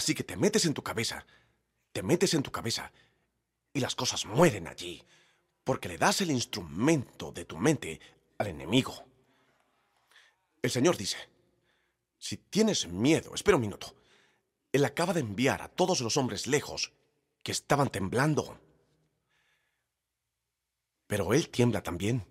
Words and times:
Así 0.00 0.14
que 0.14 0.24
te 0.24 0.34
metes 0.34 0.64
en 0.64 0.72
tu 0.72 0.82
cabeza, 0.82 1.26
te 1.92 2.02
metes 2.02 2.32
en 2.32 2.42
tu 2.42 2.50
cabeza 2.50 2.90
y 3.74 3.80
las 3.80 3.94
cosas 3.94 4.24
mueren 4.24 4.66
allí, 4.66 5.04
porque 5.62 5.88
le 5.88 5.98
das 5.98 6.22
el 6.22 6.30
instrumento 6.30 7.32
de 7.32 7.44
tu 7.44 7.58
mente 7.58 8.00
al 8.38 8.46
enemigo. 8.46 9.04
El 10.62 10.70
Señor 10.70 10.96
dice, 10.96 11.18
si 12.16 12.38
tienes 12.38 12.88
miedo, 12.88 13.34
espera 13.34 13.56
un 13.56 13.60
minuto, 13.60 13.94
Él 14.72 14.86
acaba 14.86 15.12
de 15.12 15.20
enviar 15.20 15.60
a 15.60 15.68
todos 15.68 16.00
los 16.00 16.16
hombres 16.16 16.46
lejos 16.46 16.94
que 17.42 17.52
estaban 17.52 17.90
temblando. 17.90 18.58
Pero 21.08 21.34
Él 21.34 21.50
tiembla 21.50 21.82
también. 21.82 22.26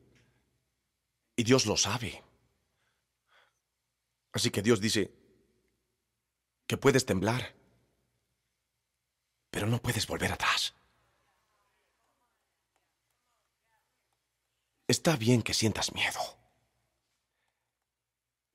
Y 1.35 1.43
Dios 1.43 1.67
lo 1.67 1.77
sabe. 1.77 2.23
Así 4.31 4.49
que 4.49 4.63
Dios 4.63 4.81
dice 4.81 5.13
que 6.65 6.77
puedes 6.77 7.05
temblar, 7.05 7.58
pero 9.49 9.67
no 9.67 9.81
puedes 9.81 10.07
volver 10.07 10.31
atrás. 10.31 10.73
Está 14.87 15.15
bien 15.15 15.41
que 15.41 15.53
sientas 15.53 15.93
miedo. 15.93 16.19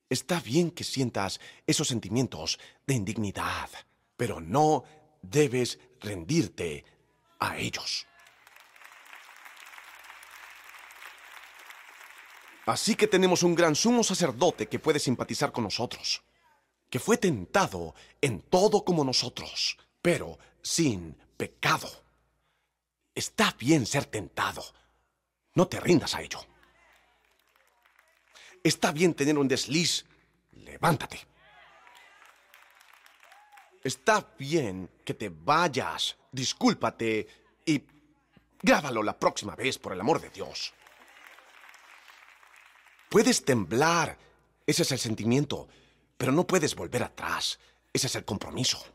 Está 0.09 0.41
bien 0.41 0.71
que 0.71 0.85
sientas 0.85 1.41
esos 1.67 1.89
sentimientos 1.89 2.59
de 2.87 2.95
indignidad, 2.95 3.71
pero 4.17 4.41
no 4.41 4.85
debes 5.23 5.79
rendirte 6.01 6.85
a 7.39 7.57
ellos. 7.57 8.07
Así 12.67 12.95
que 12.95 13.07
tenemos 13.07 13.43
un 13.43 13.55
gran 13.55 13.75
sumo 13.75 14.03
sacerdote 14.03 14.69
que 14.69 14.79
puede 14.79 14.99
simpatizar 14.99 15.53
con 15.53 15.65
nosotros, 15.65 16.23
que 16.89 16.99
fue 16.99 17.19
tentado 17.19 17.95
en 18.21 18.41
todo 18.41 18.85
como 18.85 19.05
nosotros, 19.05 19.77
pero 20.01 20.39
sin 20.65 21.15
pecado. 21.37 21.89
Está 23.15 23.55
bien 23.59 23.87
ser 23.87 24.07
tentado. 24.07 24.65
No 25.55 25.69
te 25.69 25.79
rindas 25.79 26.15
a 26.15 26.23
ello. 26.23 26.41
Está 28.63 28.91
bien 28.91 29.15
tener 29.15 29.39
un 29.39 29.47
desliz. 29.47 30.05
Levántate. 30.53 31.21
Está 33.85 34.27
bien 34.39 34.91
que 35.05 35.15
te 35.15 35.29
vayas. 35.29 36.17
Discúlpate 36.33 37.29
y 37.67 37.85
grábalo 38.61 39.03
la 39.03 39.17
próxima 39.17 39.55
vez, 39.55 39.79
por 39.79 39.93
el 39.93 40.01
amor 40.01 40.21
de 40.21 40.31
Dios. 40.31 40.73
Puedes 43.11 43.45
temblar, 43.45 44.19
ese 44.67 44.83
es 44.83 44.91
el 44.91 44.99
sentimiento, 44.99 45.69
pero 46.17 46.33
no 46.33 46.47
puedes 46.47 46.75
volver 46.75 47.03
atrás, 47.03 47.61
ese 47.93 48.07
es 48.09 48.17
el 48.17 48.25
compromiso. 48.25 48.94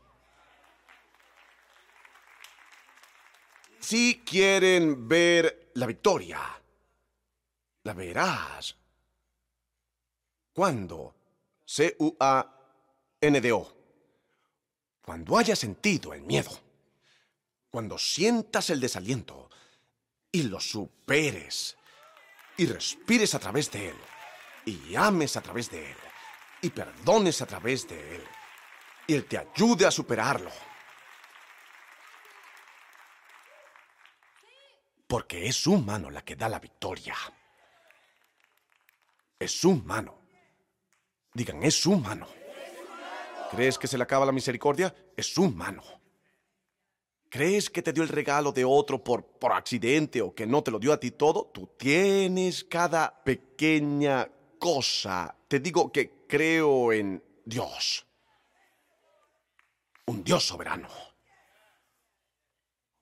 Si 3.80 4.22
quieren 4.24 5.08
ver 5.08 5.72
la 5.74 5.86
victoria, 5.86 6.40
la 7.82 7.94
verás. 7.94 8.76
¿Cuándo? 10.52 11.14
C-U-A-N-D-O. 11.64 12.16
Cuando 15.02 15.38
hayas 15.38 15.58
sentido 15.58 16.12
el 16.12 16.22
miedo, 16.22 16.50
cuando 17.70 17.98
sientas 17.98 18.70
el 18.70 18.80
desaliento 18.80 19.50
y 20.30 20.44
lo 20.44 20.60
superes 20.60 21.76
y 22.56 22.66
respires 22.66 23.34
a 23.34 23.38
través 23.38 23.70
de 23.70 23.88
él 23.88 23.96
y 24.64 24.94
ames 24.94 25.36
a 25.36 25.40
través 25.40 25.70
de 25.70 25.90
Él, 25.90 25.96
y 26.62 26.70
perdones 26.70 27.40
a 27.42 27.46
través 27.46 27.88
de 27.88 28.16
Él, 28.16 28.24
y 29.06 29.14
Él 29.14 29.24
te 29.24 29.38
ayude 29.38 29.86
a 29.86 29.90
superarlo. 29.90 30.50
Porque 35.10 35.48
es 35.48 35.56
su 35.56 35.76
mano 35.76 36.08
la 36.08 36.22
que 36.22 36.36
da 36.36 36.48
la 36.48 36.60
victoria. 36.60 37.16
Es 39.40 39.50
su 39.50 39.74
mano. 39.74 40.20
Digan, 41.34 41.64
es 41.64 41.74
su 41.74 41.96
mano. 41.96 42.28
¿Crees 43.50 43.76
que 43.76 43.88
se 43.88 43.98
le 43.98 44.04
acaba 44.04 44.24
la 44.24 44.30
misericordia? 44.30 44.94
Es 45.16 45.26
su 45.34 45.50
mano. 45.50 45.82
¿Crees 47.28 47.70
que 47.70 47.82
te 47.82 47.92
dio 47.92 48.04
el 48.04 48.08
regalo 48.08 48.52
de 48.52 48.64
otro 48.64 49.02
por, 49.02 49.26
por 49.26 49.52
accidente 49.52 50.22
o 50.22 50.32
que 50.32 50.46
no 50.46 50.62
te 50.62 50.70
lo 50.70 50.78
dio 50.78 50.92
a 50.92 51.00
ti 51.00 51.10
todo? 51.10 51.50
Tú 51.52 51.74
tienes 51.76 52.62
cada 52.62 53.12
pequeña 53.24 54.30
cosa, 54.60 55.34
te 55.48 55.58
digo 55.58 55.90
que 55.90 56.24
creo 56.28 56.92
en 56.92 57.20
Dios. 57.44 58.06
Un 60.06 60.22
Dios 60.22 60.46
soberano. 60.46 60.88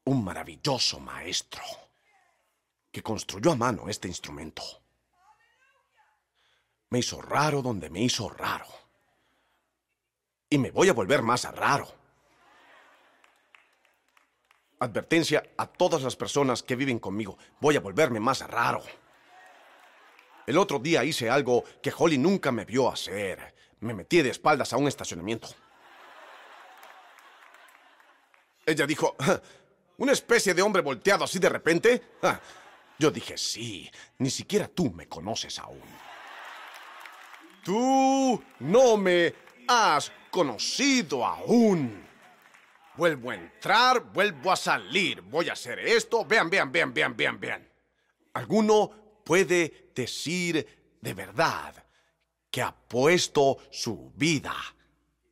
Un 0.05 0.25
maravilloso 0.25 1.01
maestro 1.01 1.63
que 2.99 3.03
construyó 3.05 3.53
a 3.53 3.55
mano 3.55 3.89
este 3.89 4.09
instrumento. 4.09 4.61
Me 6.91 6.99
hizo 6.99 7.23
raro 7.23 7.63
donde 7.63 7.89
me 7.91 8.01
hizo 8.01 8.29
raro. 8.29 8.67
Y 10.51 10.59
me 10.59 10.73
voy 10.73 10.89
a 10.89 10.95
volver 10.95 11.23
más 11.23 11.45
raro. 11.55 11.87
Advertencia 14.81 15.45
a 15.57 15.69
todas 15.69 16.03
las 16.03 16.17
personas 16.17 16.65
que 16.65 16.75
viven 16.75 16.99
conmigo. 16.99 17.39
Voy 17.61 17.77
a 17.77 17.81
volverme 17.81 18.19
más 18.19 18.41
raro. 18.41 18.83
El 20.45 20.59
otro 20.59 20.81
día 20.81 21.05
hice 21.05 21.31
algo 21.31 21.63
que 21.81 21.93
Holly 21.97 22.19
nunca 22.19 22.51
me 22.51 22.65
vio 22.65 22.91
hacer. 22.91 23.55
Me 23.79 23.95
metí 23.95 24.23
de 24.23 24.31
espaldas 24.31 24.73
a 24.73 24.77
un 24.77 24.89
estacionamiento. 24.89 25.47
Ella 28.67 28.87
dijo, 28.89 29.15
¿una 29.99 30.11
especie 30.11 30.53
de 30.53 30.63
hombre 30.63 30.83
volteado 30.83 31.23
así 31.23 31.39
de 31.39 31.49
repente? 31.49 32.03
Yo 32.99 33.13
dije, 33.13 33.39
sí, 33.39 33.89
ni 34.19 34.29
siquiera 34.29 34.67
tú 34.67 34.91
me 34.91 35.07
conoces 35.07 35.59
aún. 35.61 35.81
Tú 37.65 38.43
no 38.59 38.97
me 38.97 39.35
has 39.69 40.11
conocido 40.31 41.25
aún. 41.25 42.05
Vuelvo 42.97 43.31
a 43.31 43.37
entrar, 43.37 44.13
vuelvo 44.13 44.51
a 44.51 44.57
salir, 44.57 45.21
voy 45.21 45.49
a 45.49 45.53
hacer 45.53 45.79
esto. 45.79 46.25
Vean, 46.25 46.51
vean, 46.51 46.73
vean, 46.73 46.93
vean, 46.93 47.17
vean, 47.17 47.39
vean. 47.39 47.69
¿Alguno 48.33 49.23
puede 49.25 49.91
decir 49.95 50.97
de 51.01 51.15
verdad 51.15 51.85
que 52.51 52.63
ha 52.63 52.75
puesto 52.75 53.59
su 53.71 54.11
vida 54.17 54.57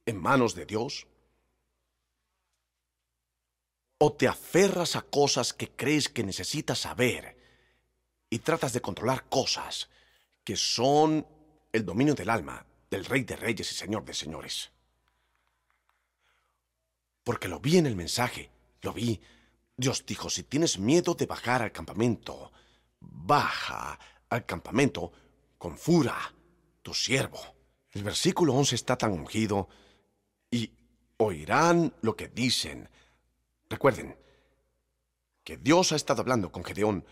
en 0.05 0.21
manos 0.21 0.55
de 0.55 0.67
Dios? 0.67 1.09
¿O 3.99 4.13
te 4.13 4.29
aferras 4.29 4.95
a 4.95 5.03
cosas 5.03 5.53
que 5.53 5.71
crees 5.71 6.09
que 6.09 6.23
necesitas 6.23 6.79
saber 6.79 7.36
y 8.31 8.39
tratas 8.41 8.73
de 8.73 8.81
controlar 8.81 9.29
cosas 9.29 9.89
que 10.45 10.57
son 10.57 11.27
el 11.73 11.85
dominio 11.85 12.15
del 12.15 12.31
alma 12.31 12.65
del 12.91 13.05
Rey 13.05 13.25
de 13.25 13.37
Reyes 13.37 13.71
y 13.73 13.75
Señor 13.75 14.05
de 14.05 14.15
Señores? 14.15 14.71
Porque 17.25 17.49
lo 17.49 17.59
vi 17.61 17.79
en 17.79 17.87
el 17.87 17.97
mensaje, 17.97 18.51
lo 18.83 18.93
vi. 18.93 19.21
Dios 19.77 20.05
dijo, 20.07 20.31
si 20.31 20.45
tienes 20.45 20.79
miedo 20.79 21.15
de 21.15 21.27
bajar 21.27 21.63
al 21.63 21.73
campamento, 21.73 22.53
baja 23.01 23.99
al 24.29 24.47
campamento 24.47 25.13
con 25.59 25.77
Fura, 25.77 26.17
tu 26.83 26.95
siervo. 26.95 27.41
El 27.91 28.05
versículo 28.05 28.55
11 28.55 28.75
está 28.75 28.97
tan 28.97 29.13
ungido 29.13 29.69
y 30.51 30.71
oirán 31.17 31.93
lo 32.03 32.15
que 32.17 32.29
dicen. 32.29 32.89
Recuerden 33.69 34.17
que 35.43 35.57
Dios 35.57 35.93
ha 35.93 35.97
estado 35.97 36.23
hablando 36.23 36.53
con 36.53 36.65
Gedeón 36.65 37.05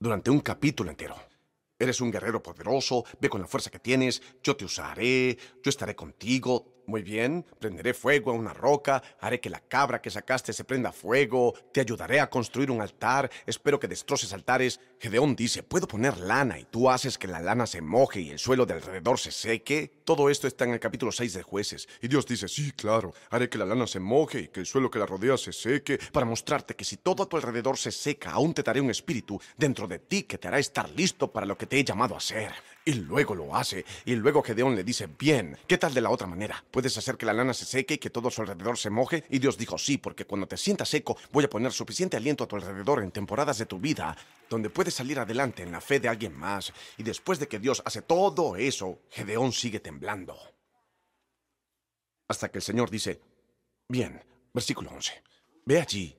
durante 0.00 0.30
un 0.30 0.40
capítulo 0.40 0.90
entero. 0.90 1.14
Eres 1.78 2.00
un 2.00 2.10
guerrero 2.10 2.42
poderoso, 2.42 3.04
ve 3.20 3.28
con 3.28 3.40
la 3.40 3.46
fuerza 3.46 3.70
que 3.70 3.78
tienes, 3.78 4.22
yo 4.42 4.56
te 4.56 4.64
usaré, 4.64 5.38
yo 5.62 5.68
estaré 5.68 5.94
contigo, 5.94 6.79
muy 6.86 7.02
bien, 7.02 7.44
prenderé 7.58 7.94
fuego 7.94 8.30
a 8.30 8.34
una 8.34 8.52
roca, 8.52 9.02
haré 9.20 9.40
que 9.40 9.50
la 9.50 9.60
cabra 9.60 10.00
que 10.00 10.10
sacaste 10.10 10.52
se 10.52 10.64
prenda 10.64 10.92
fuego, 10.92 11.54
te 11.72 11.80
ayudaré 11.80 12.20
a 12.20 12.30
construir 12.30 12.70
un 12.70 12.80
altar, 12.80 13.30
espero 13.46 13.78
que 13.78 13.88
destroces 13.88 14.32
altares. 14.32 14.80
Gedeón 14.98 15.34
dice, 15.36 15.62
¿puedo 15.62 15.86
poner 15.88 16.18
lana 16.18 16.58
y 16.58 16.64
tú 16.64 16.90
haces 16.90 17.16
que 17.18 17.26
la 17.26 17.40
lana 17.40 17.66
se 17.66 17.80
moje 17.80 18.20
y 18.20 18.30
el 18.30 18.38
suelo 18.38 18.66
de 18.66 18.74
alrededor 18.74 19.18
se 19.18 19.32
seque? 19.32 19.90
Todo 20.04 20.28
esto 20.28 20.46
está 20.46 20.64
en 20.64 20.72
el 20.72 20.80
capítulo 20.80 21.12
6 21.12 21.34
de 21.34 21.42
jueces. 21.42 21.88
Y 22.02 22.08
Dios 22.08 22.26
dice, 22.26 22.48
sí, 22.48 22.72
claro, 22.72 23.12
haré 23.30 23.48
que 23.48 23.58
la 23.58 23.64
lana 23.64 23.86
se 23.86 24.00
moje 24.00 24.40
y 24.40 24.48
que 24.48 24.60
el 24.60 24.66
suelo 24.66 24.90
que 24.90 24.98
la 24.98 25.06
rodea 25.06 25.36
se 25.36 25.52
seque, 25.52 25.98
para 26.12 26.26
mostrarte 26.26 26.74
que 26.74 26.84
si 26.84 26.96
todo 26.96 27.22
a 27.22 27.28
tu 27.28 27.36
alrededor 27.36 27.78
se 27.78 27.92
seca, 27.92 28.32
aún 28.32 28.54
te 28.54 28.62
daré 28.62 28.80
un 28.80 28.90
espíritu 28.90 29.40
dentro 29.56 29.86
de 29.86 29.98
ti 29.98 30.24
que 30.24 30.38
te 30.38 30.48
hará 30.48 30.58
estar 30.58 30.88
listo 30.90 31.30
para 31.32 31.46
lo 31.46 31.56
que 31.56 31.66
te 31.66 31.78
he 31.78 31.84
llamado 31.84 32.14
a 32.14 32.18
hacer. 32.18 32.52
Y 32.84 32.94
luego 32.94 33.34
lo 33.34 33.54
hace. 33.54 33.84
Y 34.04 34.16
luego 34.16 34.42
Gedeón 34.42 34.74
le 34.74 34.84
dice, 34.84 35.06
bien, 35.06 35.56
¿qué 35.66 35.78
tal 35.78 35.92
de 35.94 36.00
la 36.00 36.10
otra 36.10 36.26
manera? 36.26 36.64
¿Puedes 36.80 36.96
hacer 36.96 37.18
que 37.18 37.26
la 37.26 37.34
lana 37.34 37.52
se 37.52 37.66
seque 37.66 37.92
y 37.92 37.98
que 37.98 38.08
todo 38.08 38.30
su 38.30 38.40
alrededor 38.40 38.78
se 38.78 38.88
moje? 38.88 39.24
Y 39.28 39.38
Dios 39.38 39.58
dijo, 39.58 39.76
sí, 39.76 39.98
porque 39.98 40.24
cuando 40.24 40.48
te 40.48 40.56
sientas 40.56 40.88
seco, 40.88 41.14
voy 41.30 41.44
a 41.44 41.50
poner 41.50 41.72
suficiente 41.72 42.16
aliento 42.16 42.44
a 42.44 42.48
tu 42.48 42.56
alrededor 42.56 43.02
en 43.02 43.10
temporadas 43.10 43.58
de 43.58 43.66
tu 43.66 43.78
vida, 43.78 44.16
donde 44.48 44.70
puedes 44.70 44.94
salir 44.94 45.18
adelante 45.18 45.62
en 45.62 45.72
la 45.72 45.82
fe 45.82 46.00
de 46.00 46.08
alguien 46.08 46.34
más. 46.34 46.72
Y 46.96 47.02
después 47.02 47.38
de 47.38 47.48
que 47.48 47.58
Dios 47.58 47.82
hace 47.84 48.00
todo 48.00 48.56
eso, 48.56 49.02
Gedeón 49.10 49.52
sigue 49.52 49.80
temblando. 49.80 50.38
Hasta 52.28 52.50
que 52.50 52.60
el 52.60 52.62
Señor 52.62 52.88
dice, 52.88 53.20
Bien, 53.86 54.24
versículo 54.54 54.90
11. 54.92 55.22
Ve 55.66 55.80
allí, 55.82 56.16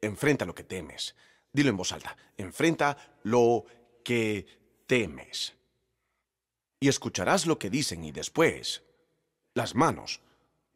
enfrenta 0.00 0.44
lo 0.44 0.56
que 0.56 0.64
temes. 0.64 1.14
Dilo 1.52 1.70
en 1.70 1.76
voz 1.76 1.92
alta, 1.92 2.16
enfrenta 2.36 3.20
lo 3.22 3.64
que 4.02 4.44
temes. 4.88 5.54
Y 6.80 6.88
escucharás 6.88 7.46
lo 7.46 7.60
que 7.60 7.70
dicen 7.70 8.02
y 8.02 8.10
después 8.10 8.82
las 9.58 9.74
manos, 9.74 10.20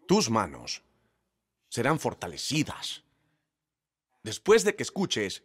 tus 0.09 0.29
manos, 0.29 0.83
serán 1.69 2.01
fortalecidas. 2.01 3.05
Después 4.25 4.65
de 4.65 4.75
que 4.75 4.83
escuches, 4.83 5.43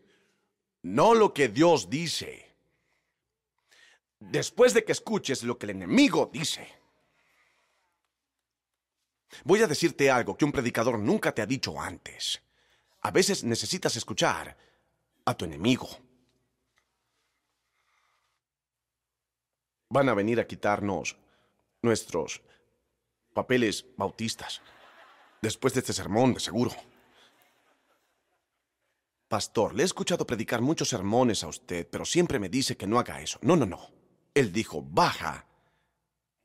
no 0.82 1.14
lo 1.14 1.34
que 1.36 1.48
Dios 1.48 1.88
dice, 1.88 2.56
después 4.20 4.74
de 4.74 4.84
que 4.84 4.92
escuches 4.92 5.44
lo 5.44 5.58
que 5.58 5.68
el 5.68 5.72
enemigo 5.72 6.30
dice. 6.34 6.68
Voy 9.44 9.62
a 9.62 9.68
decirte 9.68 10.10
algo 10.10 10.36
que 10.36 10.46
un 10.46 10.52
predicador 10.52 10.98
nunca 10.98 11.32
te 11.32 11.44
ha 11.44 11.46
dicho 11.46 11.80
antes. 11.80 12.42
A 13.02 13.12
veces 13.12 13.44
necesitas 13.44 13.96
escuchar 13.96 14.58
a 15.26 15.38
tu 15.38 15.46
enemigo. 15.46 15.88
Van 19.90 20.10
a 20.10 20.16
venir 20.16 20.40
a 20.40 20.48
quitarnos 20.48 21.16
nuestros 21.84 22.42
papeles 23.38 23.86
bautistas. 23.96 24.64
Después 25.44 25.72
de 25.76 25.82
este 25.82 25.94
sermón, 25.94 26.34
de 26.34 26.40
seguro. 26.40 26.72
Pastor, 29.28 29.76
le 29.76 29.84
he 29.84 29.86
escuchado 29.86 30.26
predicar 30.26 30.60
muchos 30.60 30.90
sermones 30.90 31.44
a 31.44 31.48
usted, 31.48 31.88
pero 31.88 32.04
siempre 32.04 32.40
me 32.40 32.50
dice 32.50 32.76
que 32.76 32.88
no 32.88 32.98
haga 32.98 33.22
eso. 33.22 33.38
No, 33.44 33.56
no, 33.56 33.68
no. 33.68 33.92
Él 34.34 34.52
dijo, 34.52 34.82
baja 34.82 35.46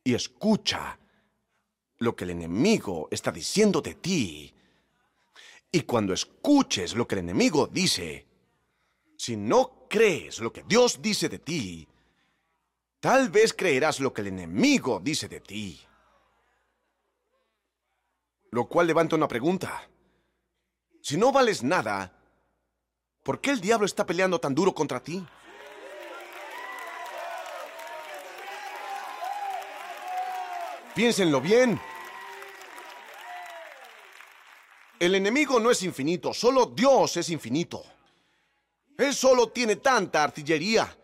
y 0.05 0.12
escucha 0.15 0.99
lo 1.99 2.15
que 2.15 2.25
el 2.25 2.31
enemigo 2.31 3.09
está 3.11 3.33
diciendo 3.33 3.81
de 3.81 3.94
ti. 3.94 4.55
Y 5.71 5.81
cuando 5.83 6.12
escuches 6.12 6.94
lo 6.94 7.09
que 7.09 7.15
el 7.15 7.21
enemigo 7.21 7.67
dice, 7.67 8.27
si 9.17 9.35
no 9.35 9.87
crees 9.89 10.41
lo 10.41 10.53
que 10.53 10.62
Dios 10.65 11.00
dice 11.00 11.31
de 11.31 11.39
ti, 11.39 11.89
tal 13.00 13.31
vez 13.31 13.55
creerás 13.55 13.99
lo 13.99 14.12
que 14.12 14.21
el 14.21 14.27
enemigo 14.27 15.00
dice 15.03 15.27
de 15.29 15.41
ti. 15.41 15.81
Lo 18.53 18.67
cual 18.67 18.87
levanta 18.87 19.17
una 19.17 19.27
pregunta. 19.27 19.89
Si 21.01 21.17
no 21.17 21.33
vales 21.33 21.63
nada, 21.63 22.13
¿por 23.23 23.41
qué 23.41 23.51
el 23.51 23.63
diablo 23.63 23.87
está 23.87 24.05
peleando 24.05 24.39
tan 24.39 24.55
duro 24.55 24.75
contra 24.75 25.03
ti? 25.03 25.27
Piénsenlo 30.95 31.41
bien. 31.41 31.81
El 35.01 35.15
enemigo 35.15 35.59
no 35.59 35.71
es 35.71 35.83
infinito, 35.83 36.35
solo 36.35 36.67
Dios 36.67 37.17
es 37.17 37.31
infinito. 37.31 37.83
Él 38.99 39.15
solo 39.15 39.49
tiene 39.49 39.77
tanta 39.77 40.23
artillería. 40.23 40.95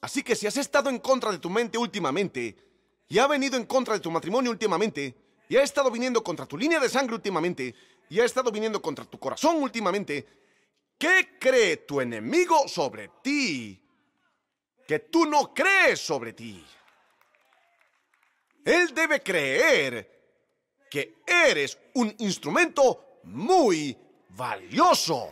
Así 0.00 0.24
que 0.24 0.34
si 0.34 0.48
has 0.48 0.56
estado 0.56 0.90
en 0.90 0.98
contra 0.98 1.30
de 1.30 1.38
tu 1.38 1.48
mente 1.48 1.78
últimamente, 1.78 2.56
y 3.06 3.18
ha 3.20 3.28
venido 3.28 3.56
en 3.56 3.64
contra 3.64 3.94
de 3.94 4.00
tu 4.00 4.10
matrimonio 4.10 4.50
últimamente, 4.50 5.23
y 5.48 5.56
ha 5.56 5.62
estado 5.62 5.90
viniendo 5.90 6.22
contra 6.22 6.46
tu 6.46 6.56
línea 6.56 6.80
de 6.80 6.88
sangre 6.88 7.14
últimamente, 7.14 7.74
y 8.08 8.20
ha 8.20 8.24
estado 8.24 8.50
viniendo 8.50 8.80
contra 8.80 9.04
tu 9.04 9.18
corazón 9.18 9.62
últimamente, 9.62 10.26
¿qué 10.98 11.36
cree 11.38 11.78
tu 11.78 12.00
enemigo 12.00 12.68
sobre 12.68 13.10
ti? 13.22 13.80
Que 14.86 14.98
tú 15.00 15.26
no 15.26 15.52
crees 15.54 16.00
sobre 16.00 16.32
ti. 16.32 16.64
Él 18.64 18.94
debe 18.94 19.22
creer 19.22 20.10
que 20.90 21.16
eres 21.26 21.78
un 21.94 22.14
instrumento 22.18 23.20
muy 23.24 23.96
valioso. 24.30 25.30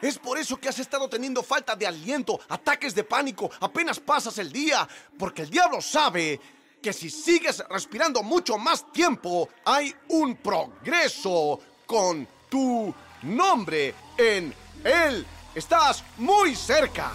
Es 0.00 0.18
por 0.18 0.38
eso 0.38 0.58
que 0.58 0.68
has 0.68 0.78
estado 0.78 1.08
teniendo 1.08 1.42
falta 1.42 1.74
de 1.74 1.86
aliento, 1.86 2.40
ataques 2.48 2.94
de 2.94 3.04
pánico, 3.04 3.50
apenas 3.60 3.98
pasas 3.98 4.38
el 4.38 4.52
día, 4.52 4.88
porque 5.18 5.42
el 5.42 5.50
diablo 5.50 5.80
sabe 5.80 6.40
que 6.80 6.92
si 6.92 7.10
sigues 7.10 7.62
respirando 7.68 8.22
mucho 8.22 8.56
más 8.58 8.92
tiempo, 8.92 9.48
hay 9.64 9.94
un 10.08 10.36
progreso 10.36 11.60
con 11.86 12.26
tu 12.48 12.94
nombre 13.22 13.94
en 14.16 14.54
él. 14.84 15.26
Estás 15.54 16.04
muy 16.18 16.54
cerca. 16.54 17.12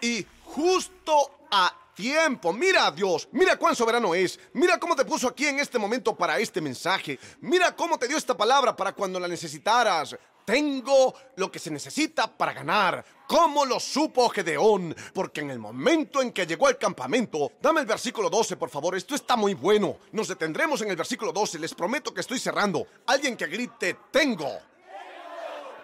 y 0.00 0.26
justo 0.44 1.46
a 1.50 1.72
tiempo. 1.94 2.52
Mira 2.52 2.86
a 2.86 2.90
Dios, 2.90 3.28
mira 3.32 3.56
cuán 3.56 3.76
soberano 3.76 4.14
es, 4.14 4.38
mira 4.52 4.78
cómo 4.78 4.96
te 4.96 5.04
puso 5.04 5.28
aquí 5.28 5.46
en 5.46 5.58
este 5.58 5.78
momento 5.78 6.14
para 6.16 6.38
este 6.38 6.60
mensaje, 6.60 7.18
mira 7.40 7.74
cómo 7.74 7.98
te 7.98 8.08
dio 8.08 8.16
esta 8.16 8.36
palabra 8.36 8.74
para 8.76 8.92
cuando 8.92 9.20
la 9.20 9.28
necesitaras. 9.28 10.16
Tengo 10.44 11.14
lo 11.36 11.50
que 11.52 11.60
se 11.60 11.70
necesita 11.70 12.26
para 12.26 12.52
ganar. 12.52 13.04
¿Cómo 13.28 13.64
lo 13.64 13.78
supo 13.78 14.28
Gedeón? 14.30 14.96
Porque 15.14 15.42
en 15.42 15.50
el 15.50 15.60
momento 15.60 16.20
en 16.20 16.32
que 16.32 16.46
llegó 16.46 16.66
al 16.66 16.78
campamento, 16.78 17.52
dame 17.60 17.80
el 17.80 17.86
versículo 17.86 18.28
12, 18.28 18.56
por 18.56 18.68
favor, 18.68 18.96
esto 18.96 19.14
está 19.14 19.36
muy 19.36 19.54
bueno. 19.54 19.98
Nos 20.10 20.26
detendremos 20.26 20.82
en 20.82 20.90
el 20.90 20.96
versículo 20.96 21.32
12, 21.32 21.60
les 21.60 21.74
prometo 21.74 22.12
que 22.12 22.22
estoy 22.22 22.40
cerrando. 22.40 22.84
Alguien 23.06 23.36
que 23.36 23.46
grite, 23.46 23.96
tengo. 24.10 24.50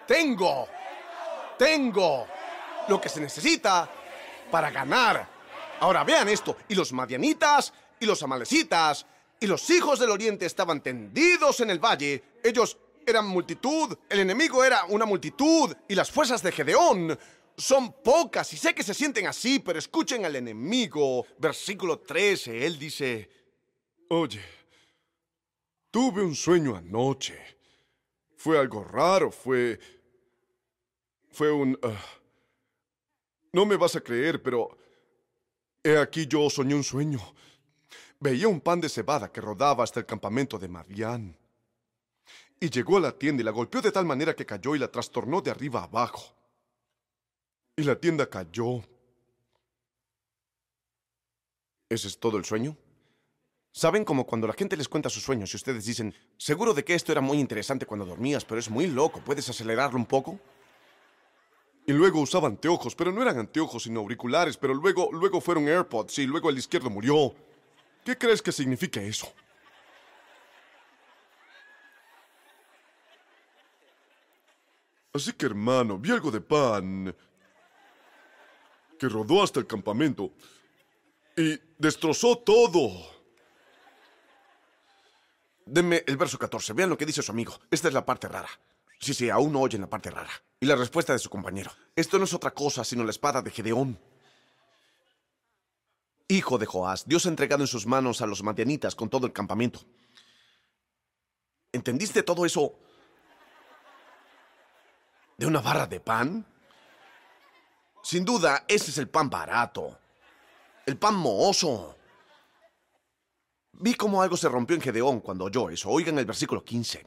Tengo. 0.05 0.67
Tengo. 1.57 2.27
Lo 2.89 2.99
que 2.99 3.07
se 3.07 3.21
necesita 3.21 3.89
para 4.51 4.69
ganar. 4.69 5.36
Ahora 5.79 6.03
vean 6.03 6.27
esto, 6.29 6.57
y 6.67 6.75
los 6.75 6.91
madianitas, 6.91 7.73
y 7.99 8.05
los 8.05 8.21
amalecitas, 8.23 9.05
y 9.39 9.47
los 9.47 9.69
hijos 9.69 9.99
del 9.99 10.09
oriente 10.09 10.45
estaban 10.45 10.81
tendidos 10.81 11.59
en 11.59 11.69
el 11.69 11.79
valle. 11.79 12.23
Ellos 12.43 12.77
eran 13.05 13.27
multitud, 13.27 13.95
el 14.09 14.19
enemigo 14.19 14.63
era 14.63 14.85
una 14.85 15.05
multitud, 15.05 15.75
y 15.87 15.95
las 15.95 16.09
fuerzas 16.09 16.41
de 16.41 16.51
Gedeón 16.51 17.17
son 17.55 17.93
pocas, 18.03 18.51
y 18.53 18.57
sé 18.57 18.73
que 18.73 18.83
se 18.83 18.93
sienten 18.93 19.27
así, 19.27 19.59
pero 19.59 19.79
escuchen 19.79 20.25
al 20.25 20.35
enemigo. 20.35 21.25
Versículo 21.37 21.99
13, 21.99 22.65
él 22.65 22.79
dice, 22.79 23.29
Oye, 24.09 24.41
tuve 25.91 26.21
un 26.23 26.35
sueño 26.35 26.75
anoche. 26.75 27.39
Fue 28.35 28.57
algo 28.57 28.83
raro, 28.83 29.31
fue... 29.31 29.79
Fue 31.31 31.51
un... 31.51 31.77
Ah, 31.83 32.03
no 33.51 33.65
me 33.65 33.75
vas 33.75 33.95
a 33.95 34.01
creer, 34.01 34.41
pero 34.41 34.77
he 35.87 35.97
aquí 35.97 36.27
yo 36.27 36.49
soñé 36.49 36.75
un 36.75 36.83
sueño. 36.83 37.19
Veía 38.19 38.47
un 38.47 38.59
pan 38.59 38.81
de 38.81 38.89
cebada 38.89 39.31
que 39.31 39.41
rodaba 39.41 39.83
hasta 39.83 39.99
el 39.99 40.05
campamento 40.05 40.57
de 40.57 40.67
Madián. 40.67 41.37
Y 42.59 42.69
llegó 42.69 42.97
a 42.97 43.01
la 43.01 43.11
tienda 43.11 43.41
y 43.41 43.45
la 43.45 43.51
golpeó 43.51 43.81
de 43.81 43.91
tal 43.91 44.05
manera 44.05 44.35
que 44.35 44.45
cayó 44.45 44.75
y 44.75 44.79
la 44.79 44.91
trastornó 44.91 45.41
de 45.41 45.51
arriba 45.51 45.83
abajo. 45.83 46.33
Y 47.75 47.83
la 47.83 47.95
tienda 47.99 48.27
cayó. 48.27 48.83
¿Ese 51.89 52.07
es 52.07 52.19
todo 52.19 52.37
el 52.37 52.45
sueño? 52.45 52.75
¿Saben 53.71 54.03
como 54.03 54.25
cuando 54.25 54.47
la 54.47 54.53
gente 54.53 54.75
les 54.75 54.89
cuenta 54.89 55.09
sus 55.09 55.21
sueños 55.21 55.53
y 55.53 55.57
ustedes 55.57 55.85
dicen, 55.85 56.13
seguro 56.35 56.73
de 56.73 56.83
que 56.83 56.95
esto 56.95 57.11
era 57.11 57.21
muy 57.21 57.39
interesante 57.39 57.85
cuando 57.85 58.07
dormías, 58.07 58.43
pero 58.43 58.59
es 58.59 58.69
muy 58.71 58.87
loco, 58.87 59.21
¿puedes 59.23 59.47
acelerarlo 59.47 59.99
un 59.99 60.07
poco? 60.07 60.39
Y 61.87 61.93
luego 61.93 62.19
usaba 62.19 62.49
anteojos, 62.49 62.95
pero 62.95 63.13
no 63.13 63.21
eran 63.21 63.39
anteojos 63.39 63.83
sino 63.83 64.01
auriculares, 64.01 64.57
pero 64.57 64.73
luego, 64.73 65.09
luego 65.13 65.39
fueron 65.39 65.69
AirPods 65.69 66.19
y 66.19 66.27
luego 66.27 66.49
el 66.49 66.57
izquierdo 66.57 66.89
murió. 66.89 67.33
¿Qué 68.03 68.17
crees 68.17 68.41
que 68.41 68.51
significa 68.51 69.01
eso? 69.01 69.33
Así 75.13 75.31
que 75.31 75.45
hermano, 75.45 75.97
vi 75.97 76.11
algo 76.11 76.29
de 76.29 76.41
pan 76.41 77.15
que 78.99 79.07
rodó 79.07 79.41
hasta 79.41 79.61
el 79.61 79.65
campamento 79.65 80.33
y 81.37 81.57
destrozó 81.77 82.37
todo. 82.39 82.89
Denme 85.65 86.03
el 86.05 86.17
verso 86.17 86.37
14, 86.37 86.73
vean 86.73 86.89
lo 86.89 86.97
que 86.97 87.05
dice 87.05 87.21
su 87.21 87.31
amigo. 87.31 87.57
Esta 87.71 87.87
es 87.87 87.93
la 87.93 88.05
parte 88.05 88.27
rara. 88.27 88.49
Sí, 88.99 89.13
sí, 89.13 89.29
aún 89.29 89.53
no 89.53 89.61
oyen 89.61 89.81
la 89.81 89.89
parte 89.89 90.09
rara. 90.09 90.31
Y 90.59 90.65
la 90.65 90.75
respuesta 90.75 91.13
de 91.13 91.19
su 91.19 91.29
compañero. 91.29 91.71
Esto 91.95 92.17
no 92.17 92.25
es 92.25 92.33
otra 92.33 92.51
cosa 92.51 92.83
sino 92.83 93.03
la 93.03 93.11
espada 93.11 93.41
de 93.41 93.51
Gedeón. 93.51 93.99
Hijo 96.27 96.57
de 96.57 96.65
Joás, 96.65 97.07
Dios 97.07 97.25
ha 97.25 97.29
entregado 97.29 97.63
en 97.63 97.67
sus 97.67 97.85
manos 97.85 98.21
a 98.21 98.27
los 98.27 98.43
madianitas 98.43 98.95
con 98.95 99.09
todo 99.09 99.25
el 99.27 99.33
campamento. 99.33 99.81
¿Entendiste 101.71 102.23
todo 102.23 102.45
eso 102.45 102.77
de 105.37 105.45
una 105.45 105.61
barra 105.61 105.85
de 105.85 105.99
pan? 105.99 106.45
Sin 108.03 108.25
duda, 108.25 108.65
ese 108.67 108.91
es 108.91 108.97
el 108.97 109.09
pan 109.09 109.29
barato. 109.29 109.99
El 110.85 110.97
pan 110.97 111.15
mohoso. 111.15 111.95
Vi 113.73 113.93
cómo 113.93 114.21
algo 114.21 114.35
se 114.35 114.49
rompió 114.49 114.75
en 114.75 114.81
Gedeón 114.81 115.19
cuando 115.21 115.45
oyó 115.45 115.69
eso. 115.69 115.89
Oigan 115.89 116.17
el 116.17 116.25
versículo 116.25 116.63
15. 116.63 117.05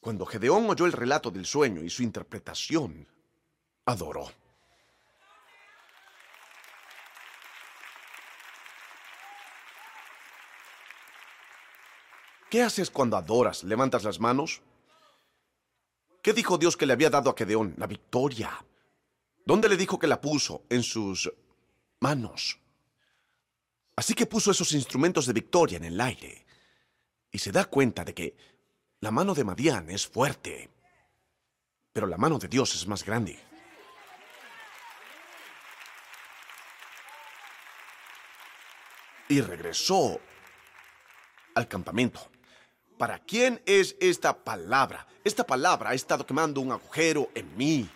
Cuando 0.00 0.26
Gedeón 0.26 0.68
oyó 0.70 0.86
el 0.86 0.92
relato 0.92 1.30
del 1.30 1.44
sueño 1.44 1.82
y 1.82 1.90
su 1.90 2.02
interpretación, 2.02 3.06
adoró. 3.84 4.30
¿Qué 12.50 12.62
haces 12.62 12.90
cuando 12.90 13.16
adoras? 13.16 13.62
¿Levantas 13.64 14.04
las 14.04 14.20
manos? 14.20 14.62
¿Qué 16.22 16.32
dijo 16.32 16.56
Dios 16.56 16.76
que 16.76 16.86
le 16.86 16.94
había 16.94 17.10
dado 17.10 17.30
a 17.30 17.34
Gedeón? 17.36 17.74
La 17.76 17.86
victoria. 17.86 18.64
¿Dónde 19.44 19.68
le 19.68 19.76
dijo 19.76 19.98
que 19.98 20.06
la 20.06 20.20
puso? 20.20 20.64
En 20.70 20.82
sus 20.82 21.30
manos. 22.00 22.58
Así 23.96 24.14
que 24.14 24.26
puso 24.26 24.50
esos 24.50 24.72
instrumentos 24.72 25.26
de 25.26 25.32
victoria 25.32 25.76
en 25.76 25.84
el 25.84 26.00
aire 26.00 26.46
y 27.30 27.38
se 27.38 27.52
da 27.52 27.64
cuenta 27.64 28.04
de 28.04 28.14
que 28.14 28.36
la 29.00 29.10
mano 29.10 29.34
de 29.34 29.44
Madián 29.44 29.90
es 29.90 30.06
fuerte, 30.06 30.68
pero 31.92 32.06
la 32.06 32.16
mano 32.16 32.38
de 32.38 32.48
Dios 32.48 32.74
es 32.74 32.86
más 32.86 33.04
grande. 33.04 33.38
Y 39.28 39.40
regresó 39.40 40.18
al 41.54 41.68
campamento. 41.68 42.30
¿Para 42.96 43.18
quién 43.20 43.62
es 43.66 43.94
esta 44.00 44.42
palabra? 44.42 45.06
Esta 45.22 45.46
palabra 45.46 45.90
ha 45.90 45.94
estado 45.94 46.26
quemando 46.26 46.60
un 46.60 46.72
agujero 46.72 47.30
en 47.34 47.56
mí. 47.56 47.88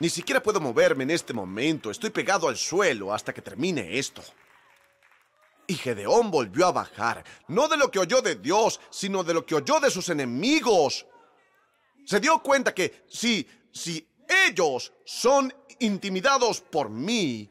Ni 0.00 0.08
siquiera 0.08 0.42
puedo 0.42 0.60
moverme 0.60 1.04
en 1.04 1.10
este 1.10 1.32
momento. 1.32 1.90
Estoy 1.90 2.10
pegado 2.10 2.48
al 2.48 2.56
suelo 2.56 3.12
hasta 3.14 3.32
que 3.32 3.42
termine 3.42 3.98
esto. 3.98 4.22
Y 5.66 5.74
Gedeón 5.74 6.30
volvió 6.30 6.66
a 6.66 6.72
bajar, 6.72 7.24
no 7.48 7.68
de 7.68 7.76
lo 7.76 7.90
que 7.90 8.00
oyó 8.00 8.20
de 8.20 8.36
Dios, 8.36 8.80
sino 8.90 9.22
de 9.22 9.34
lo 9.34 9.46
que 9.46 9.54
oyó 9.54 9.80
de 9.80 9.90
sus 9.90 10.08
enemigos. 10.08 11.06
Se 12.04 12.20
dio 12.20 12.42
cuenta 12.42 12.74
que 12.74 13.04
si, 13.08 13.46
si 13.72 14.06
ellos 14.48 14.92
son 15.04 15.54
intimidados 15.78 16.60
por 16.60 16.90
mí, 16.90 17.48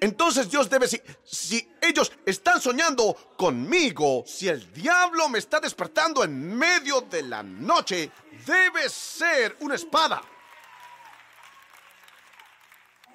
entonces 0.00 0.50
Dios 0.50 0.68
debe, 0.70 0.88
si, 0.88 1.00
si 1.24 1.72
ellos 1.80 2.12
están 2.24 2.60
soñando 2.60 3.34
conmigo, 3.36 4.24
si 4.26 4.48
el 4.48 4.72
diablo 4.72 5.28
me 5.28 5.38
está 5.38 5.60
despertando 5.60 6.24
en 6.24 6.56
medio 6.56 7.02
de 7.02 7.22
la 7.22 7.42
noche, 7.42 8.10
debe 8.46 8.88
ser 8.88 9.56
una 9.60 9.74
espada. 9.74 10.22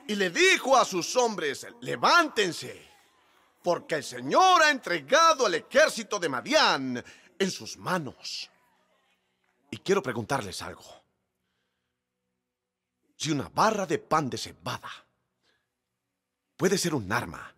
Y 0.08 0.15
le 0.15 0.30
dijo 0.30 0.77
a 0.77 0.86
sus 0.86 1.15
hombres, 1.15 1.65
levántense 1.82 2.85
porque 3.65 3.95
el 3.95 4.03
Señor 4.03 4.62
ha 4.62 4.69
entregado 4.69 5.48
al 5.48 5.55
ejército 5.55 6.19
de 6.19 6.29
Madián 6.29 7.03
en 7.39 7.50
sus 7.50 7.77
manos. 7.77 8.48
Y 9.72 9.77
quiero 9.77 10.03
preguntarles 10.03 10.62
algo. 10.62 10.84
Si 13.15 13.31
una 13.31 13.50
barra 13.50 13.88
de 13.88 13.98
pan 13.98 14.29
de 14.29 14.38
cebada 14.38 14.91
puede 16.55 16.77
ser 16.77 16.93
un 16.93 17.12
arma 17.12 17.55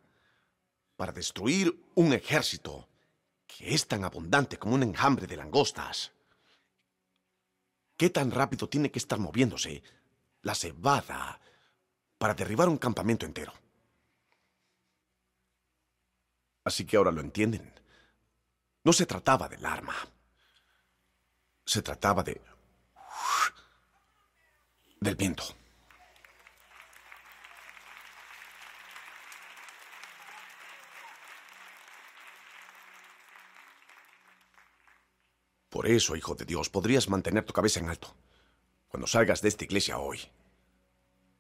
para 0.95 1.11
destruir 1.11 1.77
un 1.95 2.13
ejército 2.13 2.87
que 3.45 3.73
es 3.73 3.85
tan 3.85 4.05
abundante 4.05 4.57
como 4.57 4.75
un 4.75 4.83
enjambre 4.83 5.27
de 5.27 5.35
langostas, 5.35 6.13
¿qué 7.97 8.09
tan 8.09 8.31
rápido 8.31 8.69
tiene 8.69 8.89
que 8.89 8.99
estar 8.99 9.19
moviéndose 9.19 9.83
la 10.43 10.55
cebada 10.55 11.37
para 12.17 12.33
derribar 12.33 12.69
un 12.69 12.77
campamento 12.77 13.25
entero? 13.25 13.51
Así 16.67 16.85
que 16.85 16.97
ahora 16.97 17.13
lo 17.13 17.21
entienden. 17.21 17.73
No 18.83 18.91
se 18.91 19.05
trataba 19.05 19.47
del 19.47 19.65
arma. 19.65 19.95
Se 21.65 21.81
trataba 21.81 22.23
de... 22.23 22.41
del 24.99 25.15
viento. 25.15 25.45
Por 35.69 35.87
eso, 35.87 36.17
hijo 36.17 36.35
de 36.35 36.43
Dios, 36.43 36.69
podrías 36.69 37.07
mantener 37.07 37.45
tu 37.45 37.53
cabeza 37.53 37.79
en 37.79 37.87
alto 37.87 38.13
cuando 38.89 39.07
salgas 39.07 39.41
de 39.41 39.47
esta 39.47 39.63
iglesia 39.63 39.99
hoy. 39.99 40.19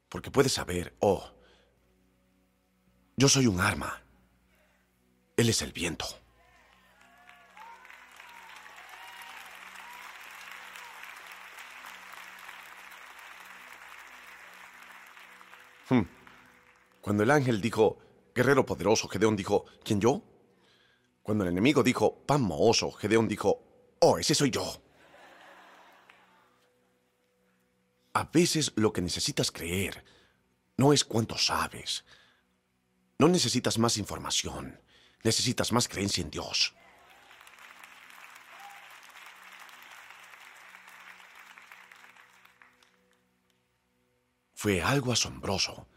Porque 0.07 0.31
puedes 0.31 0.53
saber, 0.53 0.95
oh, 1.01 1.29
yo 3.17 3.27
soy 3.27 3.47
un 3.47 3.59
arma 3.59 4.06
él 5.37 5.49
es 5.49 5.61
el 5.61 5.71
viento. 5.71 6.05
Hmm. 15.89 16.01
Cuando 16.99 17.23
el 17.23 17.31
ángel 17.31 17.61
dijo, 17.61 17.99
guerrero 18.35 18.65
poderoso, 18.65 19.07
Gedeón 19.07 19.35
dijo, 19.35 19.65
¿quién 19.83 20.01
yo? 20.01 20.21
Cuando 21.21 21.43
el 21.43 21.51
enemigo 21.51 21.83
dijo, 21.83 22.25
pan 22.25 22.41
mohoso, 22.41 22.91
Gedeón 22.91 23.27
dijo, 23.27 23.63
oh, 23.99 24.17
ese 24.17 24.35
soy 24.35 24.49
yo. 24.49 24.81
A 28.13 28.23
veces 28.23 28.73
lo 28.75 28.91
que 28.91 29.01
necesitas 29.01 29.51
creer 29.51 30.03
no 30.77 30.91
es 30.91 31.05
cuánto 31.05 31.37
sabes. 31.37 32.03
No 33.19 33.27
necesitas 33.27 33.77
más 33.77 33.97
información. 33.97 34.79
Necesitas 35.23 35.71
más 35.71 35.87
creencia 35.87 36.21
en 36.21 36.29
Dios. 36.29 36.73
Fue 44.53 44.81
algo 44.81 45.11
asombroso 45.11 45.87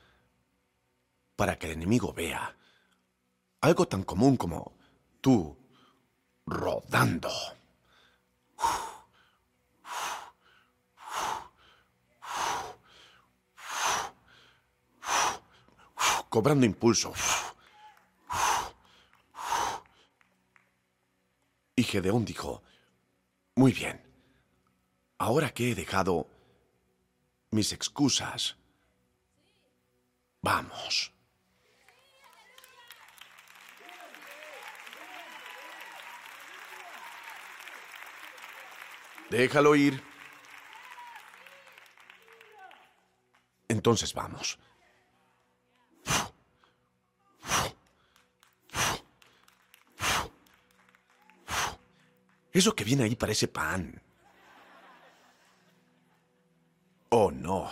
para 1.36 1.58
que 1.58 1.66
el 1.66 1.72
enemigo 1.72 2.12
vea 2.12 2.54
algo 3.60 3.86
tan 3.88 4.02
común 4.02 4.36
como 4.36 4.72
tú 5.20 5.56
rodando. 6.46 7.30
Cobrando 16.28 16.64
impulso. 16.64 17.12
Y 21.80 21.82
Gedeón 21.82 22.26
dijo, 22.26 22.62
Muy 23.54 23.72
bien, 23.72 24.04
ahora 25.16 25.48
que 25.54 25.70
he 25.70 25.74
dejado 25.74 26.28
mis 27.52 27.72
excusas, 27.72 28.58
vamos. 30.42 31.10
Déjalo 39.30 39.74
ir. 39.74 40.04
Entonces 43.68 44.12
vamos. 44.12 44.58
Eso 52.52 52.74
que 52.74 52.84
viene 52.84 53.04
ahí 53.04 53.16
parece 53.16 53.48
pan. 53.48 54.02
Oh, 57.10 57.30
no. 57.30 57.70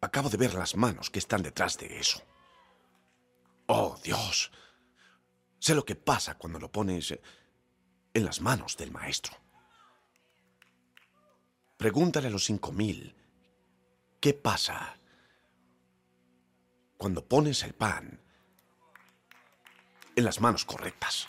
Acabo 0.00 0.28
de 0.28 0.36
ver 0.36 0.54
las 0.54 0.76
manos 0.76 1.10
que 1.10 1.18
están 1.18 1.42
detrás 1.42 1.78
de 1.78 1.98
eso. 1.98 2.22
Oh, 3.66 3.98
Dios. 4.02 4.50
Sé 5.58 5.74
lo 5.74 5.84
que 5.84 5.94
pasa 5.94 6.36
cuando 6.36 6.58
lo 6.58 6.70
pones 6.70 7.18
en 8.12 8.24
las 8.24 8.40
manos 8.40 8.76
del 8.76 8.90
maestro. 8.90 9.34
Pregúntale 11.76 12.28
a 12.28 12.30
los 12.30 12.44
cinco 12.44 12.70
mil, 12.72 13.14
¿qué 14.20 14.32
pasa 14.32 14.96
cuando 16.96 17.26
pones 17.26 17.62
el 17.62 17.74
pan 17.74 18.20
en 20.16 20.24
las 20.24 20.40
manos 20.40 20.64
correctas? 20.64 21.28